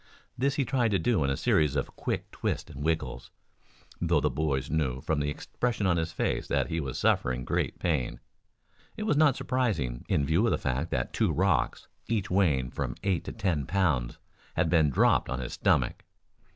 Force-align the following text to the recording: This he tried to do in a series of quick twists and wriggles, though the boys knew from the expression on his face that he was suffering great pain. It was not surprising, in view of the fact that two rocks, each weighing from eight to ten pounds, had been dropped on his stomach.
This 0.35 0.55
he 0.55 0.65
tried 0.65 0.89
to 0.89 0.97
do 0.97 1.23
in 1.23 1.29
a 1.29 1.37
series 1.37 1.75
of 1.75 1.95
quick 1.95 2.31
twists 2.31 2.71
and 2.71 2.83
wriggles, 2.83 3.29
though 4.01 4.19
the 4.19 4.31
boys 4.31 4.67
knew 4.67 4.99
from 4.99 5.19
the 5.19 5.29
expression 5.29 5.85
on 5.85 5.97
his 5.97 6.11
face 6.11 6.47
that 6.47 6.69
he 6.71 6.79
was 6.79 6.97
suffering 6.97 7.45
great 7.45 7.77
pain. 7.77 8.19
It 8.97 9.03
was 9.03 9.15
not 9.15 9.35
surprising, 9.35 10.03
in 10.09 10.25
view 10.25 10.43
of 10.47 10.51
the 10.51 10.57
fact 10.57 10.89
that 10.89 11.13
two 11.13 11.31
rocks, 11.31 11.87
each 12.07 12.31
weighing 12.31 12.71
from 12.71 12.95
eight 13.03 13.23
to 13.25 13.31
ten 13.31 13.67
pounds, 13.67 14.17
had 14.55 14.71
been 14.71 14.89
dropped 14.89 15.29
on 15.29 15.37
his 15.39 15.53
stomach. 15.53 16.03